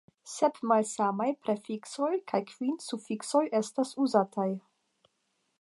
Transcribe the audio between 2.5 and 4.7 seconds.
kvin sufiksoj estas uzataj.